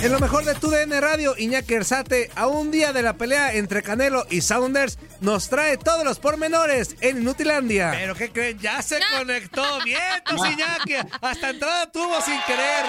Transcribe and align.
En 0.00 0.12
lo 0.12 0.20
mejor 0.20 0.44
de 0.44 0.54
tu 0.54 0.70
DN 0.70 1.00
Radio, 1.00 1.34
Iñaki 1.36 1.74
Erzate, 1.74 2.30
a 2.36 2.46
un 2.46 2.70
día 2.70 2.92
de 2.92 3.02
la 3.02 3.14
pelea 3.14 3.54
entre 3.54 3.82
Canelo 3.82 4.24
y 4.30 4.42
Saunders, 4.42 4.96
nos 5.20 5.48
trae 5.48 5.76
todos 5.76 6.04
los 6.04 6.20
pormenores 6.20 6.94
en 7.00 7.18
Inutilandia. 7.18 7.90
Pero 7.90 8.14
¿qué 8.14 8.30
creen? 8.30 8.60
Ya 8.60 8.80
se 8.80 9.00
conectó. 9.16 9.64
Bien, 9.84 10.00
Iñaki. 10.30 10.94
Hasta 11.20 11.50
entrada 11.50 11.90
tuvo 11.90 12.20
sin 12.20 12.40
querer. 12.42 12.84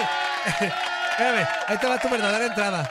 Espérame, 1.10 1.48
ahí 1.66 1.78
te 1.78 1.86
va 1.88 1.98
tu 1.98 2.08
verdadera 2.08 2.46
entrada. 2.46 2.90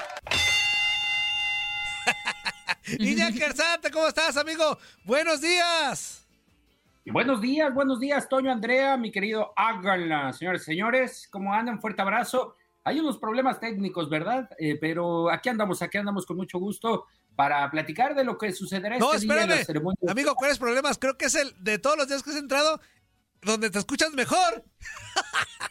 Iñaki 2.99 3.41
Erzate, 3.41 3.89
¿cómo 3.89 4.09
estás, 4.09 4.35
amigo? 4.35 4.77
Buenos 5.05 5.39
días. 5.39 6.27
Buenos 7.05 7.39
días, 7.39 7.73
buenos 7.73 8.01
días, 8.01 8.27
Toño 8.27 8.51
Andrea, 8.51 8.97
mi 8.97 9.11
querido 9.11 9.53
Háganla, 9.55 10.33
señores 10.33 10.61
y 10.63 10.65
señores, 10.65 11.27
¿cómo 11.31 11.53
andan? 11.53 11.79
Fuerte 11.79 12.01
abrazo. 12.01 12.55
Hay 12.89 12.99
unos 12.99 13.19
problemas 13.19 13.59
técnicos, 13.59 14.09
¿verdad? 14.09 14.49
Eh, 14.57 14.75
pero 14.81 15.29
aquí 15.29 15.47
andamos, 15.47 15.83
aquí 15.83 15.99
andamos 15.99 16.25
con 16.25 16.37
mucho 16.37 16.57
gusto 16.57 17.05
para 17.35 17.69
platicar 17.69 18.15
de 18.15 18.23
lo 18.23 18.35
que 18.35 18.51
sucederá 18.51 18.97
No, 18.97 19.13
este 19.13 19.27
día 19.27 19.35
en 19.35 19.39
espérame. 19.41 19.57
las 19.59 19.67
ceremonias. 19.67 20.09
Amigo, 20.09 20.33
¿cuáles 20.33 20.57
problemas? 20.57 20.97
Creo 20.97 21.15
que 21.15 21.25
es 21.25 21.35
el 21.35 21.53
de 21.63 21.77
todos 21.77 21.97
los 21.97 22.07
días 22.07 22.23
que 22.23 22.31
has 22.31 22.37
entrado 22.37 22.81
donde 23.43 23.69
te 23.69 23.77
escuchas 23.77 24.11
mejor. 24.13 24.63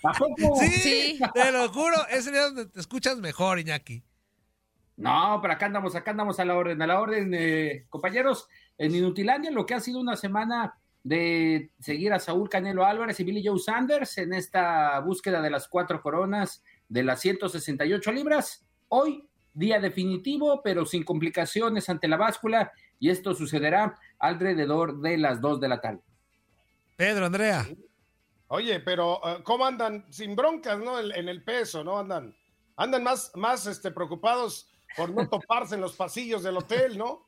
¿A 0.04 0.12
poco? 0.12 0.60
Sí, 0.62 1.18
te 1.34 1.50
lo 1.50 1.68
juro, 1.70 1.96
es 2.08 2.24
el 2.28 2.34
día 2.34 2.42
donde 2.42 2.66
te 2.66 2.78
escuchas 2.78 3.18
mejor, 3.18 3.58
Iñaki. 3.58 4.04
No, 4.96 5.40
pero 5.42 5.54
acá 5.54 5.66
andamos, 5.66 5.96
acá 5.96 6.12
andamos 6.12 6.38
a 6.38 6.44
la 6.44 6.54
orden, 6.54 6.80
a 6.80 6.86
la 6.86 7.00
orden, 7.00 7.34
eh, 7.34 7.86
compañeros, 7.88 8.48
en 8.78 8.94
Inutilandia, 8.94 9.50
lo 9.50 9.66
que 9.66 9.74
ha 9.74 9.80
sido 9.80 9.98
una 9.98 10.16
semana 10.16 10.78
de 11.02 11.72
seguir 11.80 12.12
a 12.12 12.20
Saúl 12.20 12.48
Canelo 12.48 12.84
Álvarez 12.84 13.18
y 13.18 13.24
Billy 13.24 13.44
Joe 13.44 13.58
Sanders 13.58 14.18
en 14.18 14.34
esta 14.34 15.00
búsqueda 15.00 15.40
de 15.40 15.50
las 15.50 15.66
cuatro 15.66 16.00
coronas 16.00 16.62
de 16.88 17.02
las 17.02 17.20
168 17.20 18.12
libras. 18.12 18.66
Hoy, 18.88 19.28
día 19.52 19.80
definitivo, 19.80 20.62
pero 20.62 20.86
sin 20.86 21.04
complicaciones 21.04 21.88
ante 21.88 22.08
la 22.08 22.16
báscula, 22.16 22.72
y 23.00 23.10
esto 23.10 23.34
sucederá 23.34 23.98
alrededor 24.18 25.00
de 25.00 25.18
las 25.18 25.40
2 25.40 25.60
de 25.60 25.68
la 25.68 25.80
tarde. 25.80 26.00
Pedro, 26.96 27.26
Andrea. 27.26 27.66
Oye, 28.48 28.80
pero 28.80 29.20
eh, 29.24 29.42
¿cómo 29.42 29.66
andan? 29.66 30.06
Sin 30.10 30.34
broncas, 30.34 30.78
¿no? 30.78 30.98
En, 30.98 31.12
en 31.12 31.28
el 31.28 31.44
peso, 31.44 31.84
¿no? 31.84 31.98
Andan, 31.98 32.34
andan 32.76 33.02
más, 33.02 33.30
más 33.34 33.66
este, 33.66 33.90
preocupados 33.90 34.70
por 34.96 35.10
no 35.10 35.28
toparse 35.28 35.74
en 35.74 35.80
los 35.80 35.94
pasillos 35.94 36.42
del 36.42 36.56
hotel, 36.56 36.96
¿no? 36.96 37.26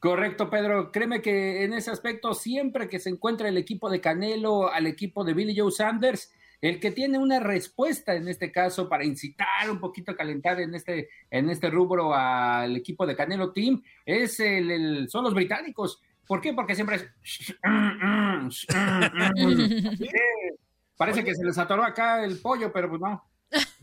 Correcto, 0.00 0.50
Pedro. 0.50 0.90
Créeme 0.90 1.22
que 1.22 1.62
en 1.62 1.72
ese 1.74 1.92
aspecto, 1.92 2.34
siempre 2.34 2.88
que 2.88 2.98
se 2.98 3.10
encuentra 3.10 3.48
el 3.48 3.56
equipo 3.56 3.88
de 3.88 4.00
Canelo 4.00 4.68
al 4.68 4.88
equipo 4.88 5.22
de 5.22 5.34
Billy 5.34 5.56
Joe 5.56 5.70
Sanders, 5.70 6.32
el 6.62 6.80
que 6.80 6.92
tiene 6.92 7.18
una 7.18 7.40
respuesta 7.40 8.14
en 8.14 8.28
este 8.28 8.50
caso 8.50 8.88
para 8.88 9.04
incitar 9.04 9.68
un 9.70 9.78
poquito 9.80 10.12
a 10.12 10.16
calentar 10.16 10.58
en 10.60 10.74
este, 10.74 11.10
en 11.30 11.50
este 11.50 11.68
rubro 11.68 12.14
al 12.14 12.74
equipo 12.76 13.04
de 13.04 13.14
Canelo 13.16 13.52
Team 13.52 13.82
es 14.06 14.40
el, 14.40 14.70
el- 14.70 15.10
son 15.10 15.24
los 15.24 15.34
británicos. 15.34 16.00
¿Por 16.26 16.40
qué? 16.40 16.54
Porque 16.54 16.74
siempre 16.76 16.96
es. 16.96 17.06
Parece 20.96 21.24
que 21.24 21.34
se 21.34 21.44
les 21.44 21.58
atoró 21.58 21.82
acá 21.84 22.24
el 22.24 22.38
pollo, 22.40 22.72
pero 22.72 22.88
pues 22.88 23.00
no. 23.00 23.24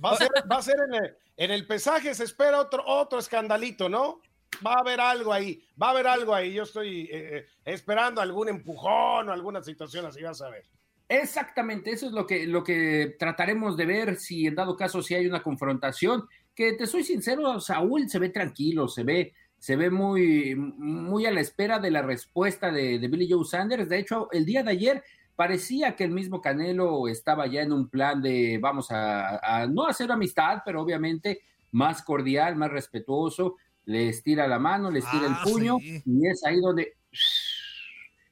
Va 0.04 0.12
a 0.12 0.16
ser, 0.16 0.30
va 0.52 0.56
a 0.58 0.62
ser 0.62 0.76
en, 0.88 0.94
el, 1.04 1.16
en 1.38 1.52
el 1.52 1.68
pesaje, 1.68 2.14
se 2.16 2.24
espera 2.24 2.60
otro, 2.62 2.84
otro 2.86 3.20
escandalito, 3.20 3.90
¿no? 3.90 4.22
Va 4.66 4.74
a 4.74 4.80
haber 4.80 5.00
algo 5.00 5.32
ahí, 5.32 5.62
va 5.82 5.88
a 5.88 5.92
haber 5.92 6.08
algo 6.08 6.34
ahí. 6.34 6.54
Yo 6.54 6.64
estoy 6.64 7.02
eh, 7.12 7.38
eh, 7.38 7.46
esperando 7.66 8.22
algún 8.22 8.50
empujón 8.50 9.30
o 9.30 9.32
alguna 9.34 9.62
situación 9.62 10.06
así, 10.06 10.22
vas 10.24 10.42
a 10.42 10.50
ver. 10.50 10.66
Exactamente, 11.10 11.90
eso 11.92 12.06
es 12.06 12.12
lo 12.12 12.28
que, 12.28 12.46
lo 12.46 12.64
que 12.64 13.16
trataremos 13.18 13.76
de 13.76 13.88
ver 13.88 14.16
si 14.18 14.46
en 14.46 14.54
dado 14.54 14.78
caso 14.78 15.02
si 15.02 15.16
hay 15.16 15.26
una 15.26 15.42
confrontación. 15.42 16.26
Que 16.54 16.74
te 16.74 16.86
soy 16.86 17.04
sincero, 17.04 17.60
Saúl 17.60 18.08
se 18.10 18.20
ve 18.20 18.30
tranquilo, 18.30 18.88
se 18.88 19.04
ve, 19.04 19.34
se 19.58 19.76
ve 19.76 19.90
muy, 19.90 20.56
muy 20.56 21.26
a 21.26 21.32
la 21.32 21.42
espera 21.42 21.80
de 21.80 21.90
la 21.90 22.04
respuesta 22.04 22.72
de, 22.72 23.00
de 23.00 23.08
Billy 23.08 23.28
Joe 23.30 23.44
Sanders. 23.44 23.90
De 23.90 23.98
hecho, 23.98 24.30
el 24.32 24.46
día 24.46 24.62
de 24.62 24.72
ayer 24.72 25.04
parecía 25.36 25.96
que 25.96 26.04
el 26.04 26.12
mismo 26.12 26.42
Canelo 26.42 27.08
estaba 27.08 27.48
ya 27.48 27.62
en 27.64 27.72
un 27.74 27.90
plan 27.90 28.22
de 28.22 28.60
vamos 28.62 28.92
a, 28.92 29.40
a 29.62 29.66
no 29.68 29.88
hacer 29.88 30.12
amistad, 30.12 30.62
pero 30.64 30.82
obviamente 30.82 31.42
más 31.72 32.04
cordial, 32.04 32.56
más 32.56 32.70
respetuoso. 32.70 33.56
Le 33.86 34.10
estira 34.10 34.48
la 34.48 34.60
mano, 34.60 34.92
le 34.92 35.00
estira 35.00 35.24
Ah, 35.28 35.42
el 35.44 35.52
puño 35.52 35.78
sí. 35.80 36.04
y 36.06 36.28
es 36.28 36.44
ahí 36.46 36.60
donde 36.60 36.94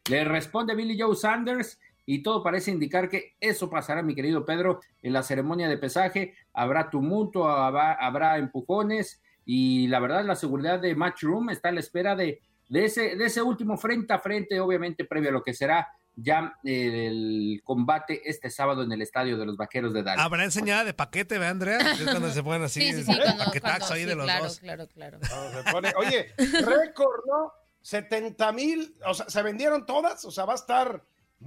le 0.09 0.23
responde 0.25 0.75
Billy 0.75 0.99
Joe 0.99 1.16
Sanders 1.16 1.79
y 2.09 2.23
todo 2.23 2.41
parece 2.41 2.72
indicar 2.72 3.09
que 3.09 3.35
eso 3.40 3.69
pasará, 3.69 4.01
mi 4.01 4.16
querido 4.16 4.45
Pedro, 4.45 4.79
en 5.03 5.12
la 5.13 5.22
ceremonia 5.23 5.68
de 5.68 5.78
pesaje. 5.78 6.34
Habrá 6.53 6.90
tumulto, 6.90 7.47
habrá, 7.49 7.93
habrá 7.93 8.37
empujones 8.37 9.22
y 9.46 9.87
la 9.87 9.99
verdad 9.99 10.23
la 10.26 10.35
seguridad 10.35 10.79
de 10.79 10.96
Matchroom 10.96 11.49
está 11.49 11.67
a 11.70 11.73
la 11.73 11.81
espera 11.81 12.16
de, 12.16 12.41
de, 12.70 12.85
ese, 12.85 13.17
de 13.17 13.26
ese 13.26 13.41
último 13.41 13.78
frente 13.78 14.14
a 14.14 14.20
frente, 14.20 14.59
obviamente 14.59 15.03
previo 15.03 15.29
a 15.29 15.34
lo 15.34 15.43
que 15.43 15.53
será 15.53 15.87
ya 16.16 16.58
eh, 16.64 17.08
el 17.08 17.61
combate 17.64 18.22
este 18.28 18.49
sábado 18.49 18.84
en 18.84 18.91
el 18.93 19.02
estadio 19.02 19.37
de 19.37 19.46
los 19.46 19.58
Vaqueros 19.58 19.93
de 19.93 20.02
Dallas. 20.02 20.26
Habrá 20.26 20.46
enseñada 20.46 20.85
de 20.85 20.93
paquete, 20.93 21.35
¿verdad, 21.37 21.52
Andrea? 21.52 21.78
Es 21.91 22.03
cuando 22.03 22.31
se 22.31 22.41
ponen 22.41 22.64
así, 22.64 22.79
Sí, 22.81 22.93
sí, 22.93 23.03
sí, 23.03 23.05
cuando- 23.05 23.43
cuando- 23.61 23.93
ahí 23.93 24.02
sí, 24.03 24.05
de 24.08 24.16
los 24.16 24.26
claro, 24.26 24.43
dos. 24.46 24.59
claro, 24.59 24.87
claro. 24.87 25.20
Se 25.22 25.72
pone- 25.72 25.93
oye, 25.97 26.34
récord, 26.64 27.26
¿no? 27.28 27.52
70 27.81 28.52
mil, 28.53 28.96
o 29.05 29.14
sea, 29.14 29.29
¿se 29.29 29.41
vendieron 29.43 29.85
todas? 29.85 30.23
O 30.26 30.31
sea, 30.31 30.46
va 30.46 30.53
a 30.53 30.55
estar, 30.55 31.03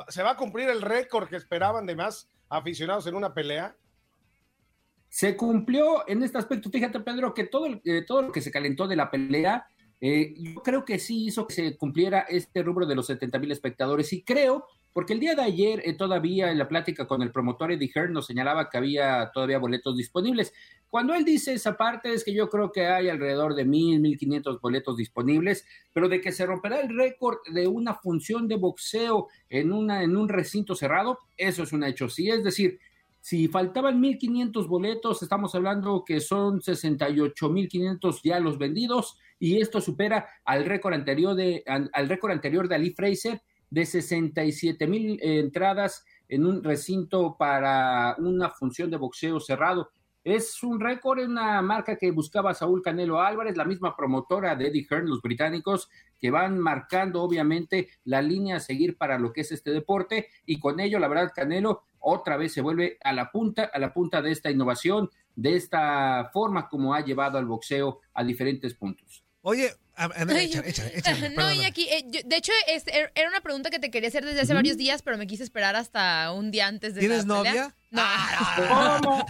se 0.09 0.23
va 0.23 0.33
a 0.33 0.37
cumplir 0.37 0.69
el 0.69 0.83
récord 0.83 1.29
que 1.29 1.37
esperaban 1.37 1.87
de 1.87 1.97
más 1.97 2.29
aficionados 2.49 3.07
en 3.07 3.15
una 3.15 3.35
pelea. 3.35 3.77
Se 5.09 5.37
cumplió 5.37 6.09
en 6.09 6.23
este 6.23 6.39
aspecto, 6.39 6.71
fíjate 6.71 7.01
Pedro, 7.01 7.35
que 7.35 7.45
todo, 7.45 7.67
eh, 7.85 8.05
todo 8.07 8.23
lo 8.23 8.33
que 8.33 8.41
se 8.41 8.51
calentó 8.51 8.87
de 8.87 8.97
la 8.97 9.11
pelea, 9.11 9.67
eh, 10.01 10.35
yo 10.37 10.63
creo 10.63 10.85
que 10.85 10.99
sí 10.99 11.27
hizo 11.27 11.47
que 11.47 11.55
se 11.55 11.77
cumpliera 11.77 12.21
este 12.21 12.63
rubro 12.63 12.87
de 12.87 12.95
los 12.95 13.07
70 13.07 13.39
mil 13.39 13.51
espectadores 13.51 14.13
y 14.13 14.23
creo 14.23 14.67
porque 14.93 15.13
el 15.13 15.21
día 15.21 15.35
de 15.35 15.43
ayer 15.43 15.83
eh, 15.85 15.95
todavía 15.95 16.51
en 16.51 16.59
la 16.59 16.69
plática 16.69 17.07
con 17.07 17.23
el 17.23 17.31
promotor 17.31 17.73
Eddie 17.73 17.91
Hearn 17.95 18.13
nos 18.13 18.27
señalaba 18.27 18.69
que 18.69 18.79
había 18.79 19.31
todavía 19.33 19.59
boletos 19.59 19.97
disponibles. 19.97 20.53
Cuando 20.89 21.15
él 21.15 21.25
dice 21.25 21.53
esa 21.53 21.77
parte 21.77 22.13
es 22.13 22.25
que 22.25 22.35
yo 22.35 22.51
creo 22.51 22.73
que 22.73 22.87
hay 22.87 23.09
alrededor 23.09 23.55
de 23.55 23.65
mil, 23.65 24.01
mil 24.01 24.19
quinientos 24.19 24.61
boletos 24.61 24.97
disponibles, 24.97 25.65
pero 25.93 26.09
de 26.09 26.21
que 26.21 26.33
se 26.33 26.47
romperá 26.47 26.81
el 26.81 26.97
récord 26.97 27.39
de 27.53 27.69
una 27.69 27.95
función 27.95 28.49
de 28.49 28.57
boxeo 28.57 29.29
en, 29.49 29.73
una, 29.73 30.03
en 30.03 30.17
un 30.17 30.29
recinto 30.29 30.75
cerrado, 30.75 31.19
eso 31.37 31.63
es 31.63 31.73
un 31.73 31.85
hecho. 31.85 32.09
Sí, 32.09 32.29
es 32.29 32.43
decir, 32.43 32.81
si 33.21 33.49
faltaban 33.49 34.03
1.500 34.03 34.67
boletos, 34.67 35.23
estamos 35.23 35.55
hablando 35.55 36.05
que 36.05 36.21
son 36.21 36.61
68.500 36.61 38.21
ya 38.25 38.41
los 38.41 38.59
vendidos 38.59 39.19
y 39.39 39.61
esto 39.61 39.81
supera 39.81 40.27
al 40.45 40.65
récord 40.65 40.95
anterior 40.95 41.35
de, 41.35 41.63
al 41.67 42.09
récord 42.09 42.33
anterior 42.33 42.67
de 42.67 42.75
Ali 42.75 42.91
Fraser 42.91 43.41
de 43.71 43.83
67.000 43.83 45.19
entradas 45.23 46.05
en 46.29 46.47
un 46.47 46.63
recinto 46.63 47.37
para 47.39 48.15
una 48.19 48.51
función 48.51 48.91
de 48.91 48.97
boxeo 48.97 49.41
cerrado. 49.41 49.91
Es 50.23 50.63
un 50.63 50.81
récord, 50.81 51.19
una 51.21 51.63
marca 51.63 51.97
que 51.97 52.11
buscaba 52.11 52.53
Saúl 52.53 52.83
Canelo 52.83 53.21
Álvarez, 53.21 53.57
la 53.57 53.65
misma 53.65 53.97
promotora 53.97 54.55
de 54.55 54.67
Eddie 54.67 54.87
Hearn, 54.89 55.09
los 55.09 55.23
británicos, 55.23 55.89
que 56.19 56.31
van 56.31 56.59
marcando 56.59 57.23
obviamente 57.23 57.89
la 58.05 58.21
línea 58.21 58.57
a 58.57 58.61
seguir 58.61 58.99
para 58.99 59.19
lo 59.19 59.33
que 59.33 59.41
es 59.41 59.53
este 59.53 59.71
deporte 59.71 60.29
y 60.45 60.61
con 60.61 60.79
ello, 60.79 60.99
la 60.99 61.09
verdad, 61.09 61.33
Canelo 61.35 61.85
otra 62.01 62.37
vez 62.37 62.53
se 62.53 62.61
vuelve 62.61 62.99
a 63.03 63.13
la 63.13 63.31
punta, 63.31 63.71
a 63.73 63.79
la 63.79 63.95
punta 63.95 64.21
de 64.21 64.33
esta 64.33 64.51
innovación, 64.51 65.11
de 65.37 65.57
esta 65.57 66.31
forma 66.33 66.69
como 66.69 66.93
ha 66.93 67.01
llevado 67.01 67.39
al 67.39 67.47
boxeo 67.47 68.01
a 68.13 68.23
diferentes 68.23 68.75
puntos. 68.75 69.25
Oye, 69.43 69.71
no, 71.37 71.53
y 71.53 71.65
aquí, 71.65 71.89
eh, 71.89 72.05
de 72.25 72.37
hecho, 72.37 72.53
er, 72.67 73.13
era 73.15 73.29
una 73.29 73.41
pregunta 73.41 73.71
que 73.71 73.79
te 73.79 73.91
quería 73.91 74.09
hacer 74.09 74.25
desde 74.25 74.41
hace 74.41 74.55
varios 74.55 74.77
días, 74.77 75.03
pero 75.03 75.19
me 75.19 75.27
quise 75.27 75.43
esperar 75.43 75.77
hasta 75.77 76.33
un 76.33 76.51
día 76.51 76.67
antes 76.67 76.95
de 76.95 77.01
¿Tienes 77.01 77.27
novia? 77.27 77.75
No. 77.91 78.03
Ah, 78.05 79.01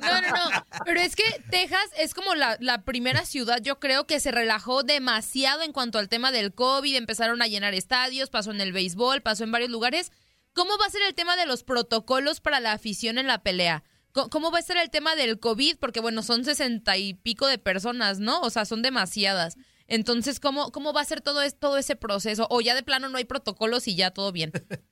no, 0.00 0.20
no, 0.20 0.28
no. 0.28 0.66
Pero 0.84 1.00
es 1.00 1.16
que 1.16 1.24
Texas 1.50 1.90
es 1.98 2.14
como 2.14 2.34
la, 2.34 2.56
la, 2.60 2.82
primera 2.82 3.24
ciudad, 3.26 3.60
yo 3.62 3.80
creo, 3.80 4.06
que 4.06 4.20
se 4.20 4.30
relajó 4.30 4.82
demasiado 4.82 5.62
en 5.62 5.72
cuanto 5.72 5.98
al 5.98 6.08
tema 6.08 6.30
del 6.32 6.54
COVID. 6.54 6.94
Empezaron 6.96 7.42
a 7.42 7.48
llenar 7.48 7.74
estadios, 7.74 8.30
pasó 8.30 8.52
en 8.52 8.60
el 8.60 8.72
béisbol, 8.72 9.22
pasó 9.22 9.44
en 9.44 9.52
varios 9.52 9.70
lugares. 9.70 10.12
¿Cómo 10.52 10.78
va 10.78 10.86
a 10.86 10.90
ser 10.90 11.02
el 11.02 11.14
tema 11.14 11.36
de 11.36 11.46
los 11.46 11.62
protocolos 11.64 12.40
para 12.40 12.60
la 12.60 12.72
afición 12.72 13.18
en 13.18 13.26
la 13.26 13.42
pelea? 13.42 13.82
¿Cómo 14.12 14.50
va 14.50 14.58
a 14.58 14.62
ser 14.62 14.76
el 14.76 14.90
tema 14.90 15.14
del 15.14 15.38
COVID? 15.38 15.76
Porque, 15.78 16.00
bueno, 16.00 16.22
son 16.22 16.44
sesenta 16.44 16.96
y 16.96 17.14
pico 17.14 17.46
de 17.46 17.58
personas, 17.58 18.18
¿no? 18.18 18.40
O 18.40 18.50
sea, 18.50 18.64
son 18.64 18.82
demasiadas. 18.82 19.56
Entonces, 19.90 20.38
¿cómo, 20.38 20.70
cómo 20.70 20.92
va 20.92 21.00
a 21.00 21.04
ser 21.04 21.20
todo, 21.20 21.40
todo 21.58 21.76
ese 21.76 21.96
proceso? 21.96 22.46
O 22.48 22.60
ya 22.60 22.76
de 22.76 22.84
plano 22.84 23.08
no 23.08 23.18
hay 23.18 23.24
protocolos 23.24 23.88
y 23.88 23.96
ya 23.96 24.12
todo 24.12 24.30
bien. 24.30 24.52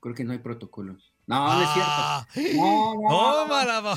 Creo 0.00 0.14
que 0.14 0.24
no 0.24 0.32
hay 0.32 0.38
protocolos. 0.38 1.12
No, 1.26 1.46
no 1.46 1.62
es 1.62 1.68
cierto. 1.72 1.92
Ah. 1.92 2.26
No, 2.56 2.94
no, 2.94 3.46
no, 3.46 3.90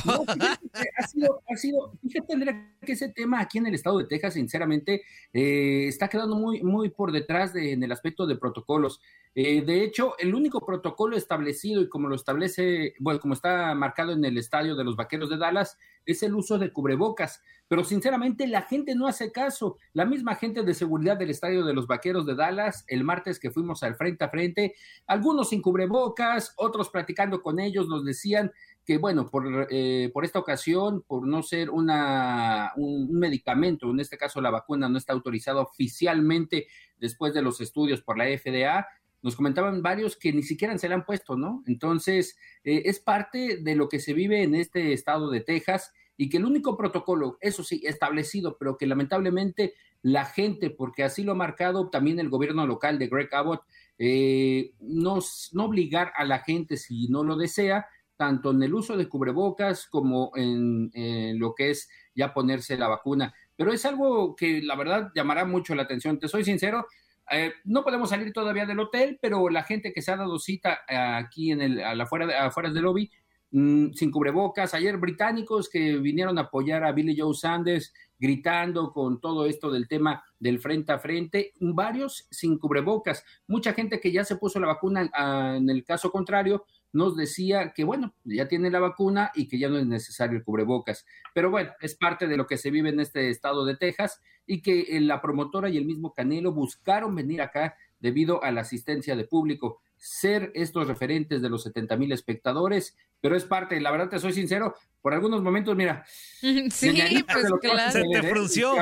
ha 0.97 1.07
sido, 1.07 1.41
ha 1.50 1.56
sido, 1.56 1.94
fíjate, 2.03 2.33
Andrea, 2.33 2.75
que 2.85 2.91
ese 2.91 3.09
tema 3.09 3.39
aquí 3.39 3.57
en 3.57 3.65
el 3.65 3.74
estado 3.74 3.97
de 3.97 4.06
Texas, 4.06 4.35
sinceramente, 4.35 5.01
eh, 5.33 5.88
está 5.88 6.09
quedando 6.09 6.36
muy, 6.36 6.62
muy 6.62 6.89
por 6.89 7.12
detrás 7.12 7.51
de, 7.51 7.71
en 7.71 7.81
el 7.81 7.91
aspecto 7.91 8.27
de 8.27 8.36
protocolos. 8.36 9.01
Eh, 9.33 9.63
de 9.63 9.83
hecho, 9.83 10.15
el 10.19 10.36
único 10.36 10.63
protocolo 10.63 11.18
establecido 11.18 11.81
y 11.81 11.89
como 11.89 12.07
lo 12.07 12.15
establece, 12.15 12.94
bueno, 13.00 13.19
como 13.19 13.33
está 13.33 13.74
marcado 13.74 14.12
en 14.12 14.24
el 14.25 14.38
estadio 14.38 14.75
de 14.75 14.83
los 14.83 14.95
Vaqueros 14.95 15.31
de 15.31 15.38
Dallas, 15.38 15.79
es 16.05 16.23
el 16.23 16.35
uso 16.35 16.57
de 16.57 16.71
cubrebocas. 16.71 17.41
Pero 17.67 17.83
sinceramente 17.83 18.45
la 18.47 18.63
gente 18.63 18.94
no 18.94 19.07
hace 19.07 19.31
caso. 19.31 19.77
La 19.94 20.05
misma 20.05 20.35
gente 20.35 20.63
de 20.63 20.73
seguridad 20.73 21.17
del 21.17 21.29
estadio 21.29 21.65
de 21.65 21.73
los 21.73 21.88
Vaqueros 21.88 22.25
de 22.25 22.35
Dallas, 22.35 22.83
el 22.88 23.03
martes 23.03 23.39
que 23.39 23.51
fuimos 23.51 23.83
al 23.83 23.95
frente 23.95 24.23
a 24.23 24.29
frente, 24.29 24.75
algunos 25.07 25.50
sin 25.50 25.61
cubrebocas, 25.61 26.53
otros 26.57 26.89
platicando 26.89 27.41
con 27.41 27.59
ellos, 27.59 27.88
nos 27.88 28.05
decían 28.05 28.51
que 28.85 28.97
bueno, 28.97 29.29
por, 29.29 29.67
eh, 29.71 30.11
por 30.13 30.25
esta 30.25 30.39
ocasión, 30.39 31.03
por 31.07 31.25
no 31.25 31.41
ser 31.41 31.69
una, 31.69 32.73
un, 32.75 33.07
un, 33.09 33.19
medicamento, 33.19 33.89
en 33.89 34.01
este 34.01 34.17
caso 34.17 34.41
la 34.41 34.50
vacuna 34.50 34.89
no 34.89 34.97
está 34.97 35.13
autorizada 35.13 35.61
oficialmente 35.61 36.67
después 36.97 37.33
de 37.33 37.41
los 37.41 37.61
estudios 37.61 38.01
por 38.01 38.17
la 38.17 38.25
FDA, 38.25 38.85
nos 39.24 39.36
comentaban 39.36 39.81
varios 39.81 40.18
que 40.18 40.34
ni 40.34 40.44
siquiera 40.44 40.78
se 40.78 40.88
le 40.88 40.96
han 40.96 41.06
puesto, 41.06 41.36
¿no? 41.36 41.64
Entonces, 41.66 42.38
eh, 42.64 42.84
es 42.86 43.00
parte 43.00 43.58
de 43.58 43.75
lo 43.75 43.90
que 43.90 44.00
se 44.00 44.14
vive 44.14 44.44
en 44.44 44.54
este 44.54 44.94
estado 44.94 45.31
de 45.31 45.42
Texas 45.42 45.94
y 46.18 46.30
que 46.30 46.38
el 46.38 46.46
único 46.46 46.78
protocolo, 46.78 47.38
eso 47.42 47.64
sí, 47.64 47.81
establecido, 47.86 48.58
pero 48.60 48.78
que 48.78 48.86
lamentablemente 48.86 49.74
la 50.02 50.25
gente, 50.25 50.70
porque 50.70 51.04
así 51.04 51.24
lo 51.24 51.31
ha 51.31 51.36
marcado 51.36 51.90
también 51.90 52.20
el 52.20 52.30
gobierno 52.30 52.68
local 52.68 53.00
de 53.00 53.08
Greg 53.08 53.34
Abbott, 53.34 53.64
eh, 53.98 54.74
no, 54.81 55.20
no 55.54 55.66
obligar 55.66 56.12
a 56.16 56.25
la 56.25 56.40
gente 56.40 56.75
si 56.75 57.08
no 57.08 57.24
lo 57.24 57.38
desea, 57.38 57.88
tanto 58.18 58.52
en 58.52 58.62
el 58.62 58.74
uso 58.74 58.98
de 58.98 59.08
cubrebocas 59.08 59.88
como 59.88 60.31
en, 60.36 60.92
en 60.94 61.40
lo 61.40 61.56
que 61.56 61.72
es 61.72 61.90
ya 62.14 62.34
ponerse 62.34 62.78
la 62.78 62.90
vacuna. 62.90 63.34
Pero 63.56 63.72
es 63.72 63.86
algo 63.86 64.36
que 64.36 64.62
la 64.62 64.75
verdad 64.75 65.12
llamará 65.16 65.46
mucho 65.46 65.74
la 65.75 65.84
atención. 65.84 66.20
Te 66.20 66.28
soy 66.28 66.44
sincero, 66.44 66.86
eh, 67.31 67.54
no 67.64 67.84
podemos 67.84 68.10
salir 68.10 68.34
todavía 68.34 68.66
del 68.66 68.80
hotel, 68.80 69.18
pero 69.22 69.50
la 69.50 69.64
gente 69.64 69.94
que 69.94 70.02
se 70.02 70.12
ha 70.12 70.18
dado 70.18 70.40
cita 70.40 70.81
eh, 70.88 70.96
aquí 70.96 71.52
en 71.52 71.62
el, 71.62 71.84
a 71.84 71.96
la 71.96 72.04
afuera, 72.04 72.46
afuera 72.46 72.70
del 72.70 72.84
lobby, 72.84 73.10
mm, 73.52 73.92
sin 73.94 74.12
cubrebocas, 74.12 74.74
ayer 74.74 74.98
británicos 74.98 75.70
que 75.70 75.98
vinieron 75.98 76.38
a 76.38 76.42
apoyar 76.42 76.84
a 76.84 76.92
Billy 76.92 77.16
Joe 77.18 77.34
Sanders, 77.34 77.94
gritando 78.20 78.92
con 78.92 79.20
todo 79.20 79.46
esto 79.46 79.72
del 79.72 79.88
tema 79.88 80.24
del 80.40 80.60
frente 80.60 80.92
a 80.92 81.00
frente, 81.00 81.54
varios 81.60 82.28
sin 82.31 82.58
cubrebocas, 82.58 83.24
mucha 83.48 83.74
gente 83.74 84.00
que 84.00 84.12
ya 84.12 84.24
se 84.24 84.38
puso 84.38 84.60
la 84.60 84.68
vacuna 84.68 85.10
ah, 85.14 85.56
en 85.58 85.70
el 85.70 85.84
caso 85.84 86.12
contrario, 86.12 86.66
nos 86.94 87.18
decía 87.18 87.74
que, 87.74 87.84
bueno, 87.84 88.13
ya 88.24 88.48
tiene 88.48 88.69
la 88.69 88.80
vacuna 88.80 89.31
y 89.34 89.48
que 89.48 89.57
ya 89.57 89.68
no 89.68 89.78
es 89.78 89.86
necesario 89.86 90.38
el 90.38 90.44
cubrebocas. 90.44 91.06
Pero 91.34 91.50
bueno, 91.50 91.72
es 91.81 91.95
parte 91.95 92.28
de 92.28 92.38
lo 92.38 92.48
que 92.48 92.57
se 92.57 92.72
vive 92.72 92.90
en 92.90 93.00
este 93.00 93.30
estado 93.30 93.66
de 93.66 93.75
Texas 93.75 94.22
y 94.45 94.62
que 94.62 94.81
eh, 94.81 95.01
la 95.01 95.22
promotora 95.22 95.69
y 95.69 95.78
el 95.78 95.86
mismo 95.86 96.13
Canelo 96.13 96.54
buscaron 96.54 97.16
venir 97.16 97.42
acá 97.42 97.75
debido 98.00 98.44
a 98.44 98.51
la 98.51 98.62
asistencia 98.62 99.16
de 99.16 99.25
público, 99.25 99.81
ser 99.98 100.51
estos 100.54 100.88
referentes 100.88 101.42
de 101.42 101.50
los 101.50 101.63
70 101.63 101.95
mil 101.98 102.12
espectadores, 102.12 102.96
pero 103.22 103.36
es 103.36 103.46
parte, 103.46 103.80
la 103.80 103.92
verdad 103.92 104.10
te 104.10 104.19
soy 104.19 104.34
sincero, 104.34 104.75
por 105.01 105.13
algunos 105.13 105.42
momentos, 105.42 105.75
mira. 105.75 106.06
Sí, 106.42 107.24
pues 107.25 107.46
claro. 107.62 107.92
Se 107.92 108.01
te 108.01 108.24
frunció. 108.24 108.74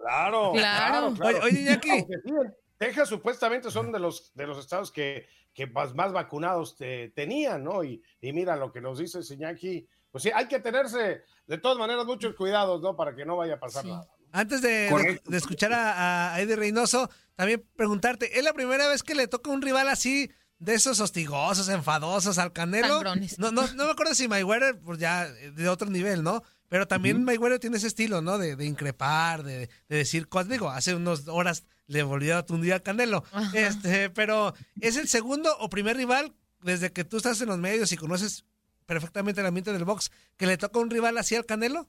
Claro, 0.00 0.52
claro. 0.52 1.14
claro. 1.14 1.38
Oye, 1.44 1.78
oye 1.78 2.54
Texas 2.76 3.08
supuestamente 3.08 3.70
son 3.70 3.92
de 3.92 3.98
los, 3.98 4.34
de 4.34 4.46
los 4.46 4.58
estados 4.58 4.90
que 4.90 5.26
que 5.54 5.66
más, 5.68 5.94
más 5.94 6.12
vacunados 6.12 6.76
te, 6.76 7.10
tenían, 7.10 7.64
¿no? 7.64 7.84
Y, 7.84 8.02
y, 8.20 8.32
mira 8.32 8.56
lo 8.56 8.72
que 8.72 8.80
nos 8.80 8.98
dice 8.98 9.22
Señaki, 9.22 9.86
pues 10.10 10.24
sí, 10.24 10.30
hay 10.34 10.48
que 10.48 10.58
tenerse 10.58 11.22
de 11.46 11.58
todas 11.58 11.78
maneras 11.78 12.04
muchos 12.04 12.34
cuidados, 12.34 12.82
¿no? 12.82 12.96
Para 12.96 13.14
que 13.14 13.24
no 13.24 13.36
vaya 13.36 13.54
a 13.54 13.60
pasar 13.60 13.84
nada. 13.86 14.06
Antes 14.32 14.60
de, 14.62 15.20
de, 15.24 15.36
escuchar 15.36 15.72
a, 15.72 16.34
a, 16.34 16.40
Eddie 16.40 16.56
Reynoso, 16.56 17.08
también 17.36 17.64
preguntarte, 17.76 18.36
¿es 18.36 18.44
la 18.44 18.52
primera 18.52 18.88
vez 18.88 19.04
que 19.04 19.14
le 19.14 19.28
toca 19.28 19.50
un 19.50 19.62
rival 19.62 19.88
así 19.88 20.28
de 20.58 20.74
esos 20.74 20.98
hostigosos, 20.98 21.68
enfadosos 21.68 22.38
al 22.38 22.52
Canelo? 22.52 23.00
No, 23.38 23.52
no, 23.52 23.62
no 23.74 23.84
me 23.84 23.90
acuerdo 23.92 24.14
si 24.14 24.26
Mayweather, 24.26 24.80
pues 24.80 24.98
ya 24.98 25.30
de 25.30 25.68
otro 25.68 25.88
nivel, 25.88 26.24
¿no? 26.24 26.42
Pero 26.68 26.88
también 26.88 27.18
uh 27.18 27.20
Mayweather 27.20 27.60
tiene 27.60 27.76
ese 27.76 27.86
estilo, 27.86 28.22
¿no? 28.22 28.38
De, 28.38 28.56
de 28.56 28.64
increpar, 28.64 29.44
de, 29.44 29.68
de 29.88 29.96
decir 29.96 30.28
cosas. 30.28 30.48
Digo, 30.48 30.68
hace 30.68 30.96
unas 30.96 31.28
horas 31.28 31.64
le 31.86 32.02
volvió 32.02 32.36
a 32.36 32.46
tundir 32.46 32.74
a 32.74 32.80
Canelo. 32.80 33.24
Este, 33.52 34.10
pero 34.10 34.54
¿es 34.80 34.96
el 34.96 35.08
segundo 35.08 35.56
o 35.58 35.68
primer 35.68 35.96
rival 35.96 36.32
desde 36.62 36.92
que 36.92 37.04
tú 37.04 37.16
estás 37.16 37.40
en 37.40 37.48
los 37.48 37.58
medios 37.58 37.92
y 37.92 37.96
conoces 37.96 38.44
perfectamente 38.86 39.40
el 39.40 39.46
ambiente 39.46 39.72
del 39.72 39.84
box 39.84 40.10
que 40.36 40.46
le 40.46 40.56
toca 40.56 40.78
un 40.78 40.90
rival 40.90 41.18
así 41.18 41.34
al 41.34 41.46
Canelo? 41.46 41.88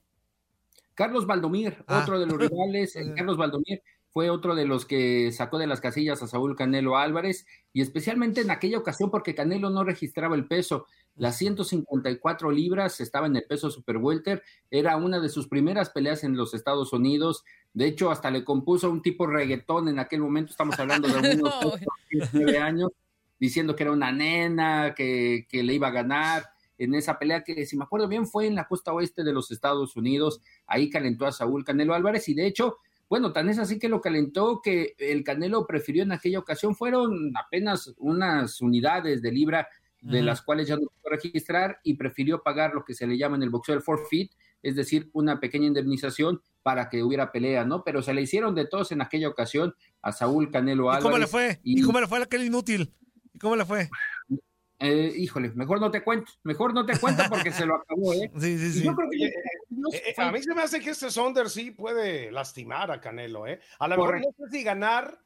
Carlos 0.94 1.26
Valdomir, 1.26 1.84
ah. 1.88 2.02
otro 2.02 2.20
de 2.20 2.26
los 2.26 2.38
rivales, 2.40 2.98
Carlos 3.16 3.38
Valdomir 3.38 3.82
fue 4.16 4.30
otro 4.30 4.56
de 4.56 4.64
los 4.64 4.86
que 4.86 5.34
sacó 5.34 5.58
de 5.58 5.68
las 5.68 5.82
casillas 5.82 6.24
a 6.24 6.28
Saúl 6.28 6.56
Canelo 6.56 6.96
Álvarez 6.96 7.46
y 7.74 7.82
especialmente 7.82 8.40
en 8.40 8.50
aquella 8.50 8.78
ocasión 8.78 9.12
porque 9.12 9.36
Canelo 9.36 9.70
no 9.70 9.84
registraba 9.84 10.38
el 10.38 10.48
peso. 10.48 10.88
Las 11.18 11.38
154 11.38 12.50
libras 12.50 13.02
estaba 13.02 13.28
en 13.28 13.36
el 13.36 13.44
peso 13.44 13.70
super 13.70 13.98
welter, 13.98 14.42
era 14.72 14.96
una 14.96 15.20
de 15.20 15.28
sus 15.28 15.50
primeras 15.50 15.90
peleas 15.90 16.24
en 16.24 16.38
los 16.38 16.54
Estados 16.54 16.94
Unidos. 16.94 17.44
De 17.74 17.88
hecho, 17.88 18.10
hasta 18.10 18.32
le 18.32 18.46
compuso 18.46 18.90
un 18.90 19.02
tipo 19.02 19.28
reggaetón 19.28 19.90
en 19.90 20.00
aquel 20.00 20.22
momento, 20.22 20.52
estamos 20.52 20.80
hablando 20.80 21.10
de 21.10 21.36
unos 21.36 21.54
nueve 22.32 22.58
años, 22.58 22.92
diciendo 23.38 23.76
que 23.76 23.84
era 23.84 23.92
una 23.92 24.14
nena, 24.14 24.94
que, 24.96 25.46
que 25.50 25.62
le 25.62 25.74
iba 25.74 25.90
a 25.90 25.92
ganar 25.92 26.46
en 26.78 26.96
esa 26.96 27.20
pelea 27.20 27.44
que, 27.44 27.66
si 27.66 27.78
me 27.78 27.84
acuerdo 27.84 28.08
bien, 28.08 28.28
fue 28.28 28.48
en 28.48 28.56
la 28.56 28.68
costa 28.68 28.94
oeste 28.94 29.26
de 29.26 29.34
los 29.34 29.52
Estados 29.52 29.96
Unidos. 29.96 30.42
Ahí 30.68 30.90
calentó 30.90 31.26
a 31.26 31.32
Saúl 31.32 31.64
Canelo 31.66 31.94
Álvarez 31.94 32.28
y 32.30 32.34
de 32.34 32.48
hecho 32.48 32.78
bueno, 33.10 33.34
tan 33.34 33.50
es 33.50 33.60
así 33.60 33.78
que 33.78 33.90
lo 33.90 34.02
calentó 34.02 34.62
que 34.64 34.96
el 34.98 35.24
Canelo 35.24 35.68
prefirió 35.68 36.04
en 36.04 36.12
aquella 36.12 36.40
ocasión, 36.40 36.76
fueron 36.76 37.32
apenas 37.38 37.94
unas 37.98 38.62
unidades 38.62 39.22
de 39.22 39.32
libra 39.32 39.68
de 40.02 40.22
las 40.22 40.44
cuales 40.44 40.68
ya 40.68 40.76
no 40.76 40.82
pudo 40.82 41.12
registrar 41.12 41.80
y 41.84 41.96
prefirió 41.96 42.44
pagar 42.44 42.76
lo 42.76 42.86
que 42.86 42.94
se 42.94 43.08
le 43.08 43.18
llama 43.18 43.38
en 43.38 43.44
el 43.44 43.50
boxeo 43.50 43.74
el 43.74 43.82
forfeit, 43.82 44.32
es 44.62 44.76
decir, 44.76 45.10
una 45.14 45.40
pequeña 45.40 45.66
indemnización 45.66 46.42
para 46.62 46.90
que 46.90 47.02
hubiera 47.02 47.32
pelea, 47.32 47.66
¿no? 47.66 47.84
Pero 47.84 48.04
se 48.04 48.14
le 48.14 48.22
hicieron 48.22 48.54
de 48.54 48.68
todos 48.68 48.92
en 48.92 49.02
aquella 49.02 49.30
ocasión 49.30 49.74
a 50.04 50.12
Saúl 50.12 50.52
Canelo 50.52 50.92
Álvarez. 50.92 51.02
¿Y 51.02 51.08
cómo 51.08 51.18
le 51.18 51.28
fue? 51.28 51.60
¿Y, 51.64 51.82
cómo 51.82 52.00
le 52.00 52.08
fue 52.08 52.20
a 52.20 52.24
aquel 52.24 52.44
inútil? 52.44 52.94
¿Y 53.34 53.40
cómo 53.40 53.56
le 53.56 53.66
fue? 53.66 53.90
Eh, 54.80 55.14
híjole, 55.16 55.52
mejor 55.52 55.80
no 55.80 55.90
te 55.90 56.04
cuento, 56.04 56.32
mejor 56.44 56.74
no 56.74 56.86
te 56.86 56.98
cuento 57.00 57.24
porque 57.30 57.52
se 57.52 57.66
lo 57.66 57.76
acabó, 57.76 58.14
¿eh? 58.14 58.30
Sí, 58.40 58.58
sí, 58.58 58.72
sí. 58.74 58.84
Yo 58.84 58.94
creo 58.96 59.10
que- 59.10 59.26
Eh, 59.28 59.34
eh, 60.08 60.14
a 60.18 60.32
mí 60.32 60.42
se 60.42 60.54
me 60.54 60.64
hace 60.64 60.80
que 60.80 60.90
este 60.90 61.10
Sonder 61.12 61.50
sí 61.50 61.72
puede 61.72 62.32
lastimar 62.32 62.92
a 62.92 63.00
Canelo, 63.00 63.46
¿eh? 63.48 63.60
A 63.80 63.88
lo 63.88 63.98
mejor 63.98 64.20
no 64.20 64.28
sé 64.38 64.52
si 64.58 64.64
ganar, 64.64 65.20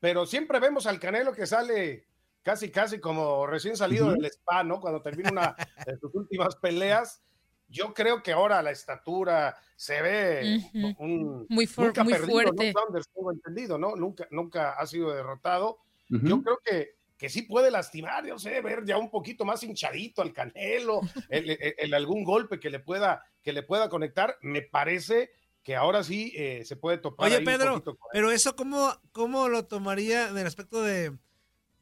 pero 0.00 0.24
siempre 0.26 0.58
vemos 0.60 0.86
al 0.86 0.98
Canelo 0.98 1.32
que 1.32 1.46
sale 1.46 2.06
casi, 2.42 2.70
casi 2.70 2.98
como 3.00 3.46
recién 3.46 3.76
salido 3.76 4.06
Ujú. 4.06 4.14
del 4.16 4.26
spa, 4.30 4.64
¿no? 4.64 4.80
Cuando 4.80 5.02
termina 5.02 5.30
una 5.30 5.56
de 5.86 5.98
sus 5.98 6.14
últimas 6.14 6.56
peleas. 6.56 7.22
Yo 7.70 7.92
creo 7.92 8.22
que 8.22 8.32
ahora 8.32 8.62
la 8.62 8.70
estatura 8.70 9.56
se 9.76 10.00
ve 10.00 10.58
Ujú. 10.72 10.94
un, 11.04 11.46
Muy, 11.50 11.66
fu- 11.66 11.82
nunca 11.84 12.02
muy 12.02 12.14
perdido, 12.14 12.32
fuerte. 12.32 12.72
¿no? 12.72 12.80
Saunders, 12.80 13.08
tengo 13.14 13.30
entendido, 13.32 13.76
¿no? 13.78 13.94
Nunca, 13.94 14.26
nunca 14.30 14.70
ha 14.72 14.86
sido 14.86 15.12
derrotado. 15.12 15.78
Ujú. 16.10 16.26
Yo 16.26 16.42
creo 16.42 16.58
que, 16.64 16.94
que 17.18 17.28
sí 17.28 17.42
puede 17.42 17.70
lastimar, 17.70 18.24
yo 18.24 18.38
sé, 18.38 18.60
ver 18.62 18.84
ya 18.86 18.96
un 18.96 19.10
poquito 19.10 19.44
más 19.44 19.62
hinchadito 19.62 20.22
al 20.22 20.32
Canelo, 20.32 21.00
el, 21.28 21.50
el- 21.50 21.74
el 21.76 21.94
algún 21.94 22.24
golpe 22.24 22.58
que 22.60 22.70
le 22.70 22.78
pueda, 22.78 23.22
que 23.42 23.52
le 23.52 23.62
pueda 23.64 23.88
conectar, 23.90 24.36
me 24.40 24.62
parece 24.62 25.30
que 25.64 25.76
ahora 25.76 26.02
sí 26.04 26.32
eh, 26.36 26.62
se 26.64 26.76
puede 26.76 26.98
topar. 26.98 27.26
Oye, 27.26 27.36
ahí 27.36 27.40
un 27.40 27.44
Pedro, 27.44 27.72
poquito 27.74 27.96
con 27.96 28.06
él. 28.08 28.10
pero 28.12 28.30
eso, 28.30 28.56
¿cómo, 28.56 28.98
¿cómo 29.12 29.48
lo 29.48 29.66
tomaría 29.66 30.28
en 30.28 30.38
el 30.38 30.46
aspecto 30.46 30.80
de 30.82 31.12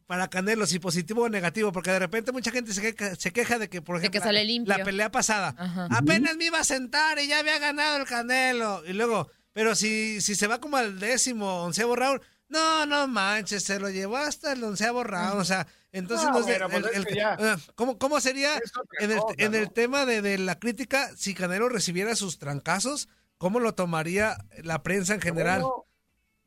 para 0.06 0.28
Canelo, 0.28 0.66
si 0.66 0.78
positivo 0.78 1.22
o 1.24 1.28
negativo? 1.28 1.70
Porque 1.70 1.90
de 1.90 1.98
repente 1.98 2.32
mucha 2.32 2.50
gente 2.50 2.72
se 2.72 2.80
queja, 2.80 3.14
se 3.16 3.32
queja 3.32 3.58
de 3.58 3.68
que, 3.68 3.82
por 3.82 3.96
ejemplo, 3.96 4.18
que 4.20 4.24
sale 4.24 4.38
la- 4.40 4.44
limpio. 4.44 4.76
la 4.78 4.84
pelea 4.84 5.10
pasada, 5.10 5.54
Ajá. 5.58 5.88
apenas 5.90 6.36
me 6.36 6.46
iba 6.46 6.58
a 6.60 6.64
sentar 6.64 7.18
y 7.18 7.26
ya 7.28 7.40
había 7.40 7.58
ganado 7.58 7.98
el 7.98 8.06
Canelo. 8.06 8.82
Y 8.86 8.92
luego, 8.94 9.30
pero 9.52 9.74
si, 9.74 10.20
si 10.20 10.34
se 10.34 10.46
va 10.46 10.60
como 10.60 10.78
al 10.78 10.98
décimo, 10.98 11.62
onceavo 11.62 11.94
round, 11.94 12.20
no, 12.48 12.86
no 12.86 13.08
manches, 13.08 13.64
se 13.64 13.78
lo 13.80 13.90
llevó 13.90 14.16
hasta 14.16 14.52
el 14.52 14.62
onceavo 14.64 15.02
round. 15.04 15.40
O 15.40 15.44
sea, 15.44 15.66
entonces 15.92 16.28
no 16.30 16.42
bueno, 16.42 16.68
pues 16.68 16.84
el- 16.94 17.06
el- 17.08 17.14
ya. 17.14 17.36
ah, 17.40 17.56
¿cómo, 17.74 17.98
¿Cómo 17.98 18.20
sería 18.20 18.58
en 19.00 19.10
el, 19.12 19.18
cosa, 19.18 19.34
en 19.38 19.54
el 19.54 19.64
¿no? 19.64 19.70
tema 19.70 20.06
de, 20.06 20.22
de 20.22 20.38
la 20.38 20.58
crítica, 20.58 21.10
si 21.16 21.34
Canelo 21.34 21.68
recibiera 21.68 22.14
sus 22.16 22.38
trancazos? 22.38 23.08
¿Cómo 23.38 23.60
lo 23.60 23.74
tomaría 23.74 24.36
la 24.62 24.82
prensa 24.82 25.14
en 25.14 25.20
general? 25.20 25.62
Bueno, 25.62 25.84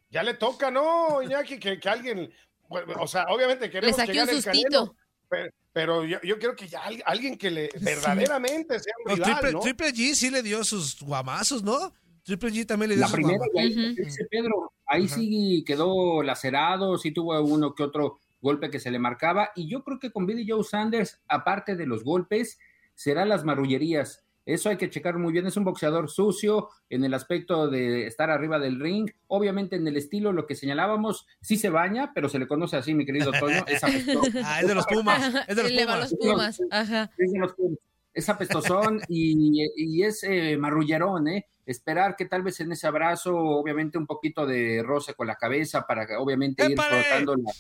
ya 0.10 0.24
le 0.24 0.34
toca, 0.36 0.72
¿no, 0.72 1.22
Iñaki? 1.22 1.60
Que, 1.60 1.80
que 1.80 1.90
alguien, 1.90 2.32
o 2.70 3.08
sea, 3.08 3.26
obviamente 3.30 3.70
queremos 3.70 3.96
saque 3.96 4.12
que 4.14 4.20
un 4.20 4.26
gane 4.26 4.38
el 4.38 4.44
sustito. 4.44 4.70
Canelo, 4.70 4.96
pero, 5.30 5.54
pero 5.72 6.06
yo, 6.06 6.20
yo 6.24 6.40
quiero 6.40 6.56
que 6.56 6.68
ya 6.68 6.80
al- 6.82 7.04
alguien 7.06 7.38
que 7.38 7.52
le 7.52 7.70
verdaderamente 7.82 8.80
sea 8.80 8.94
un 9.06 9.16
rival, 9.16 9.32
Triple, 9.34 9.52
¿no? 9.52 9.60
Triple 9.60 9.94
G 9.94 10.16
sí 10.16 10.30
le 10.32 10.42
dio 10.42 10.64
sus 10.64 11.00
guamazos, 11.00 11.62
¿no? 11.64 11.94
Triple 12.38 12.52
G 12.52 12.66
también 12.66 12.90
le 12.90 12.96
dio 12.96 13.06
La 13.06 13.12
primera, 13.12 13.38
guamazos. 13.38 13.56
y 13.56 13.60
ahí, 13.60 13.92
Ujú. 13.94 14.04
dice 14.04 14.26
Pedro, 14.30 14.74
ahí 14.86 15.08
sí 15.08 15.64
quedó 15.66 16.22
lacerado, 16.24 16.98
sí 16.98 17.12
tuvo 17.12 17.40
uno 17.42 17.74
que 17.76 17.84
otro 17.84 18.20
golpe 18.42 18.70
que 18.70 18.80
se 18.80 18.92
le 18.92 19.00
marcaba, 19.00 19.50
y 19.56 19.68
yo 19.70 19.84
creo 19.84 20.00
que 20.00 20.12
con 20.12 20.26
Billy 20.26 20.46
Joe 20.50 20.64
Sanders, 20.64 21.20
aparte 21.28 21.76
de 21.76 21.86
los 21.86 22.04
golpes, 22.04 22.58
será 22.96 23.26
las 23.26 23.44
marrullerías. 23.44 24.24
Eso 24.46 24.70
hay 24.70 24.78
que 24.78 24.90
checar 24.90 25.20
muy 25.20 25.32
bien. 25.32 25.46
Es 25.46 25.58
un 25.58 25.64
boxeador 25.64 26.10
sucio 26.10 26.70
en 26.90 27.04
el 27.04 27.14
aspecto 27.14 27.68
de 27.70 28.08
estar 28.08 28.32
arriba 28.32 28.58
del 28.58 28.80
ring. 28.80 29.08
Obviamente 29.28 29.76
en 29.76 29.88
el 29.88 29.96
estilo, 29.96 30.32
lo 30.32 30.48
que 30.48 30.56
señalábamos, 30.56 31.28
sí 31.42 31.56
se 31.58 31.70
baña, 31.70 32.14
pero 32.16 32.30
se 32.30 32.40
le 32.40 32.48
conoce 32.48 32.76
así, 32.78 32.96
mi 32.96 33.06
querido 33.06 33.32
Toño. 33.40 33.64
Es 33.68 33.84
apestoso. 33.84 34.22
Ah, 34.44 34.62
es 34.62 34.68
de 34.68 34.74
los 34.76 34.88
Pumas. 34.88 35.46
Es 35.48 35.56
de 35.56 35.64
los 35.70 35.72
Pumas. 35.72 36.00
los 36.00 36.14
Pumas. 36.20 36.62
Ajá. 36.72 37.12
Es 37.18 37.32
de 37.32 37.38
los 37.40 37.54
Pumas. 37.54 37.78
Es 38.12 38.28
apestosón 38.28 39.02
y, 39.08 39.68
y 39.78 40.02
es 40.04 40.24
eh, 40.24 40.58
marrullerón, 40.58 41.28
¿eh? 41.28 41.46
Esperar 41.70 42.16
que 42.16 42.26
tal 42.26 42.42
vez 42.42 42.60
en 42.62 42.72
ese 42.72 42.88
abrazo, 42.88 43.38
obviamente 43.38 44.00
un 44.00 44.08
poquito 44.08 44.48
de 44.48 44.82
roce 44.82 45.14
con 45.14 45.28
la 45.28 45.36
cabeza 45.36 45.86
para 45.86 46.08
que 46.08 46.16
obviamente 46.16 46.66
ir 46.66 46.76
frotando 46.76 47.36
la... 47.36 47.52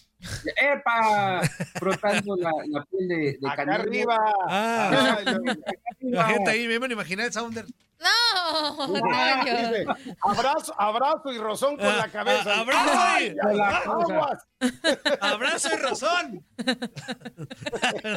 ¡Epa! 0.61 1.41
Frotando 1.79 2.35
la, 2.35 2.51
la 2.67 2.83
piel 2.85 3.07
de, 3.07 3.37
de 3.39 3.49
Acá 3.49 3.63
arriba. 3.75 4.17
Ah. 4.47 5.17
No. 5.25 5.53
La 6.11 6.23
gente 6.25 6.49
ahí, 6.51 6.67
me 6.67 6.93
imaginar 6.93 7.25
el 7.27 7.33
Sounder. 7.33 7.65
No, 8.01 9.01
Ah, 9.13 9.43
dice, 9.43 9.85
abrazo, 10.21 10.73
abrazo 10.79 11.33
y 11.33 11.37
rozón 11.37 11.75
con 11.75 11.85
Ah, 11.87 11.97
la 11.97 12.07
cabeza. 12.07 12.53
ah, 12.55 12.59
abrazo 12.61 12.89
Ay, 12.93 13.35
y- 13.35 13.59
aguas. 13.89 14.47
Abrazo 15.19 15.69
y 15.73 15.77
razón. 15.81 16.45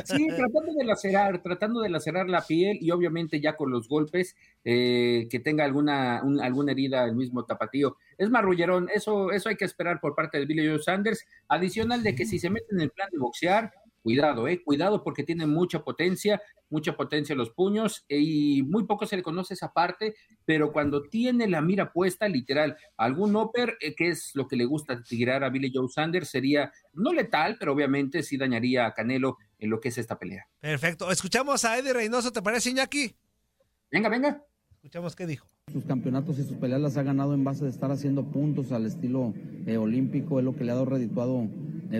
Sí, 0.05 0.29
tratando 0.29 0.73
de 0.79 0.85
lacerar, 0.85 1.43
tratando 1.43 1.81
de 1.81 1.89
lacerar 1.89 2.29
la 2.29 2.43
piel 2.43 2.79
y 2.81 2.93
obviamente 2.93 3.41
ya 3.41 3.57
con 3.57 3.71
los 3.73 3.89
golpes 3.89 4.37
eh, 4.65 5.27
que 5.31 5.41
tenga 5.41 5.65
alguna, 5.65 6.21
un- 6.23 6.41
alguna 6.41 6.71
herida 6.73 7.05
el 7.05 7.17
mismo 7.17 7.45
tapatío. 7.45 7.97
Es 8.17 8.31
marrullerón, 8.31 8.89
eso, 8.95 9.33
eso 9.33 9.49
hay 9.49 9.57
que 9.57 9.65
esperar 9.65 10.01
por 10.01 10.15
parte 10.15 10.39
de 10.39 10.47
Billy 10.47 10.67
Joe 10.69 10.79
Sanders. 10.81 11.27
Adicional 11.49 11.92
de 12.01 12.15
que 12.15 12.25
si 12.25 12.39
se 12.39 12.51
meten 12.51 12.79
en 12.79 12.83
el 12.83 12.91
plan 12.91 13.09
de 13.11 13.19
boxear, 13.19 13.73
cuidado, 14.03 14.49
eh, 14.49 14.63
cuidado 14.63 15.03
porque 15.03 15.23
tiene 15.23 15.47
mucha 15.47 15.83
potencia, 15.85 16.43
mucha 16.69 16.97
potencia 16.97 17.33
en 17.33 17.39
los 17.39 17.51
puños 17.51 18.05
eh, 18.09 18.19
y 18.19 18.63
muy 18.63 18.85
poco 18.85 19.07
se 19.07 19.17
le 19.17 19.23
conoce 19.23 19.55
esa 19.55 19.73
parte, 19.73 20.15
pero 20.45 20.73
cuando 20.73 21.03
tiene 21.03 21.47
la 21.49 21.61
mira 21.61 21.93
puesta, 21.93 22.29
literal, 22.29 22.77
algún 22.97 23.37
upper, 23.37 23.77
eh, 23.81 23.95
que 23.95 24.09
es 24.09 24.33
lo 24.35 24.49
que 24.49 24.57
le 24.57 24.65
gusta 24.65 25.03
tirar 25.03 25.45
a 25.45 25.51
Billy 25.51 25.71
Joe 25.73 25.89
Sanders, 25.89 26.31
sería 26.31 26.73
no 26.93 27.13
letal, 27.13 27.57
pero 27.59 27.73
obviamente 27.73 28.23
sí 28.23 28.37
dañaría 28.37 28.87
a 28.87 28.95
Canelo 28.95 29.39
en 29.59 29.71
lo 29.71 29.81
que 29.81 29.91
es 29.91 29.99
esta 29.99 30.19
pelea. 30.19 30.47
Perfecto. 30.61 31.11
Escuchamos 31.11 31.65
a 31.65 31.79
Eddie 31.79 31.93
Reynoso, 31.93 32.33
¿te 32.33 32.43
parece, 32.43 32.71
Iñaki? 32.71 33.15
Venga, 33.91 34.09
venga. 34.09 34.43
Escuchamos 34.73 35.15
qué 35.15 35.27
dijo. 35.27 35.47
Sus 35.73 35.85
campeonatos 35.85 36.39
y 36.41 36.43
sus 36.43 36.57
peleas 36.57 36.81
las 36.81 36.97
ha 36.97 37.05
ganado 37.05 37.35
en 37.35 37.45
base 37.45 37.65
de 37.65 37.71
estar 37.71 37.93
haciendo 37.93 38.25
puntos 38.25 38.73
al 38.73 38.85
estilo 38.85 39.33
eh, 39.65 39.77
olímpico, 39.77 40.41
es 40.41 40.45
lo 40.45 40.57
que 40.57 40.65
le 40.65 40.73
ha 40.73 40.75
dado 40.75 40.87
redituado 40.87 41.47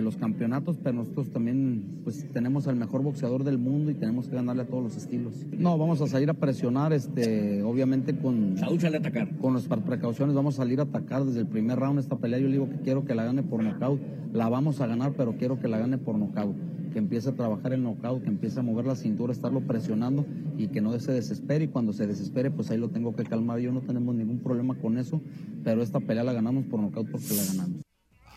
los 0.01 0.17
campeonatos, 0.17 0.77
pero 0.81 0.97
nosotros 0.97 1.29
también 1.29 2.01
pues 2.03 2.27
tenemos 2.31 2.67
al 2.67 2.75
mejor 2.75 3.03
boxeador 3.03 3.43
del 3.43 3.57
mundo 3.57 3.91
y 3.91 3.93
tenemos 3.93 4.27
que 4.27 4.35
ganarle 4.35 4.63
a 4.63 4.65
todos 4.65 4.83
los 4.83 4.97
estilos. 4.97 5.45
No, 5.57 5.77
vamos 5.77 6.01
a 6.01 6.07
salir 6.07 6.29
a 6.29 6.33
presionar, 6.33 6.93
este, 6.93 7.63
obviamente 7.63 8.17
con, 8.17 8.55
atacar. 8.57 9.37
con 9.37 9.53
nuestras 9.53 9.81
precauciones, 9.81 10.35
vamos 10.35 10.55
a 10.55 10.63
salir 10.63 10.79
a 10.79 10.83
atacar 10.83 11.25
desde 11.25 11.41
el 11.41 11.47
primer 11.47 11.79
round 11.79 11.99
esta 11.99 12.17
pelea. 12.17 12.39
Yo 12.39 12.47
le 12.47 12.53
digo 12.53 12.69
que 12.69 12.77
quiero 12.77 13.05
que 13.05 13.15
la 13.15 13.23
gane 13.25 13.43
por 13.43 13.63
nocaut, 13.63 13.99
la 14.33 14.49
vamos 14.49 14.81
a 14.81 14.87
ganar, 14.87 15.13
pero 15.15 15.35
quiero 15.37 15.59
que 15.59 15.67
la 15.67 15.77
gane 15.77 15.97
por 15.97 16.17
nocaut. 16.17 16.55
Que 16.91 16.99
empiece 16.99 17.29
a 17.29 17.33
trabajar 17.33 17.73
el 17.73 17.81
knockout, 17.81 18.21
que 18.21 18.29
empiece 18.29 18.59
a 18.59 18.63
mover 18.63 18.85
la 18.85 18.95
cintura, 18.95 19.33
estarlo 19.33 19.61
presionando 19.61 20.27
y 20.57 20.67
que 20.67 20.79
no 20.79 20.97
se 20.99 21.11
desespere. 21.11 21.65
Y 21.65 21.67
cuando 21.67 21.91
se 21.91 22.05
desespere, 22.05 22.51
pues 22.51 22.69
ahí 22.69 22.77
lo 22.77 22.89
tengo 22.89 23.15
que 23.15 23.23
calmar. 23.23 23.59
Yo 23.59 23.71
no 23.71 23.81
tenemos 23.81 24.13
ningún 24.13 24.37
problema 24.39 24.75
con 24.75 24.99
eso, 24.99 25.19
pero 25.63 25.81
esta 25.81 25.99
pelea 25.99 26.23
la 26.23 26.33
ganamos 26.33 26.65
por 26.65 26.79
nocaut 26.79 27.09
porque 27.09 27.33
la 27.35 27.43
ganamos. 27.45 27.92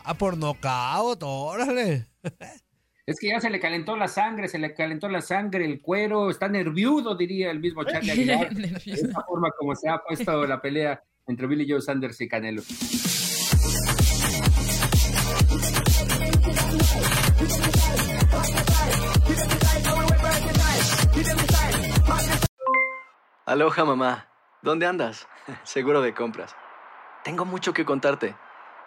Ah, 0.09 0.13
por 0.13 0.37
nocaut, 0.37 1.21
órale. 1.21 2.05
Es 3.05 3.19
que 3.19 3.27
ya 3.27 3.41
se 3.41 3.49
le 3.49 3.59
calentó 3.59 3.97
la 3.97 4.07
sangre, 4.07 4.47
se 4.47 4.57
le 4.57 4.73
calentó 4.73 5.09
la 5.09 5.19
sangre, 5.19 5.65
el 5.65 5.81
cuero, 5.81 6.29
está 6.29 6.47
nerviudo, 6.47 7.13
diría 7.13 7.51
el 7.51 7.59
mismo 7.59 7.83
Charlie 7.83 8.11
Aguilar. 8.13 8.53
de 8.53 8.79
esta 8.85 9.21
forma 9.23 9.51
como 9.51 9.75
se 9.75 9.89
ha 9.89 9.97
puesto 9.97 10.45
la 10.47 10.61
pelea 10.61 11.03
entre 11.27 11.45
Billy 11.47 11.69
Joe 11.69 11.81
Sanders 11.81 12.21
y 12.21 12.29
Canelo. 12.29 12.61
Aloha 23.45 23.85
mamá, 23.85 24.27
¿dónde 24.61 24.85
andas? 24.85 25.27
Seguro 25.63 26.01
de 26.01 26.13
compras. 26.13 26.55
Tengo 27.23 27.43
mucho 27.45 27.73
que 27.73 27.83
contarte. 27.85 28.35